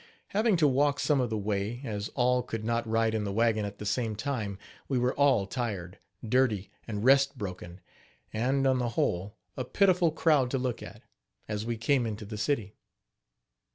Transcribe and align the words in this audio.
Having 0.29 0.57
to 0.57 0.67
walk 0.67 0.99
some 0.99 1.21
of 1.21 1.29
the 1.29 1.37
way, 1.37 1.79
as 1.83 2.09
all 2.15 2.41
could 2.41 2.65
not 2.65 2.89
ride 2.89 3.13
in 3.13 3.23
the 3.23 3.31
wagon 3.31 3.65
at 3.65 3.77
the 3.77 3.85
same 3.85 4.15
time, 4.15 4.57
we 4.87 4.97
were 4.97 5.13
all 5.13 5.45
tired, 5.45 5.99
dirty 6.27 6.71
and 6.87 7.03
rest 7.03 7.37
broken, 7.37 7.81
and, 8.33 8.65
on 8.65 8.79
the 8.79 8.89
whole, 8.97 9.35
a 9.55 9.63
pitiful 9.63 10.09
crowd 10.09 10.49
to 10.49 10.57
look 10.57 10.81
at, 10.81 11.03
as 11.47 11.67
we 11.67 11.77
came 11.77 12.07
into 12.07 12.25
the 12.25 12.39
city. 12.39 12.73